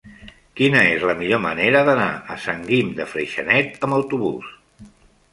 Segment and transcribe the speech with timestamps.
[0.59, 4.49] Quina és la millor manera d'anar a Sant Guim de Freixenet amb autobús?